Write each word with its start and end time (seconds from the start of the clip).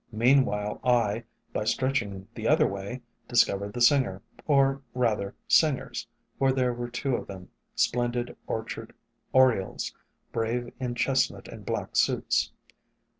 Meanwhile 0.11 0.79
I, 0.83 1.25
by 1.53 1.63
stretching 1.63 2.27
the 2.33 2.47
other 2.47 2.65
way, 2.65 3.03
dis 3.27 3.43
covered 3.45 3.73
the 3.73 3.81
singer, 3.83 4.23
or, 4.47 4.81
rather, 4.95 5.35
singers— 5.47 6.07
for 6.39 6.51
there 6.51 6.73
were 6.73 6.89
two 6.89 7.15
of 7.15 7.27
them— 7.27 7.49
splendid 7.75 8.35
orchard 8.47 8.93
orioles, 9.31 9.93
brave 10.31 10.71
in 10.79 10.95
chestnut 10.95 11.47
and 11.49 11.67
black 11.67 11.95
suits. 11.95 12.51